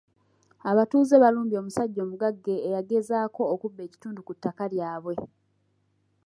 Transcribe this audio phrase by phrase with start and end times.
[0.71, 5.15] Abatuuze balumbye omusajja omugagga eyagezaako okubba ekitundu ku ttaka lyabwe.